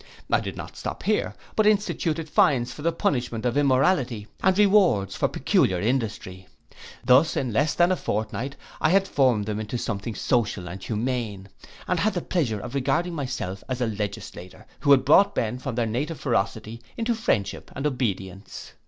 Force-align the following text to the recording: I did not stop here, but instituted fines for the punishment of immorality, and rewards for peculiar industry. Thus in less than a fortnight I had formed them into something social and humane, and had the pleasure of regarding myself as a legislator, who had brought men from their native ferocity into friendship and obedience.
I 0.31 0.39
did 0.39 0.55
not 0.57 0.77
stop 0.77 1.03
here, 1.03 1.35
but 1.55 1.67
instituted 1.67 2.27
fines 2.27 2.73
for 2.73 2.81
the 2.81 2.91
punishment 2.91 3.45
of 3.45 3.55
immorality, 3.55 4.25
and 4.41 4.57
rewards 4.57 5.15
for 5.15 5.27
peculiar 5.27 5.79
industry. 5.79 6.47
Thus 7.05 7.37
in 7.37 7.53
less 7.53 7.75
than 7.75 7.91
a 7.91 7.95
fortnight 7.95 8.55
I 8.81 8.89
had 8.89 9.07
formed 9.07 9.45
them 9.45 9.59
into 9.59 9.77
something 9.77 10.15
social 10.15 10.67
and 10.67 10.83
humane, 10.83 11.49
and 11.87 11.99
had 11.99 12.15
the 12.15 12.21
pleasure 12.21 12.59
of 12.59 12.73
regarding 12.73 13.13
myself 13.13 13.63
as 13.69 13.79
a 13.79 13.85
legislator, 13.85 14.65
who 14.79 14.89
had 14.89 15.05
brought 15.05 15.35
men 15.35 15.59
from 15.59 15.75
their 15.75 15.85
native 15.85 16.19
ferocity 16.19 16.81
into 16.97 17.13
friendship 17.13 17.69
and 17.75 17.85
obedience. 17.85 18.73